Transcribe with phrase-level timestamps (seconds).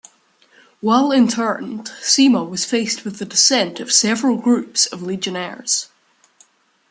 [0.79, 5.89] While interned, Sima was faced with the dissent of several groups of Legionnaires.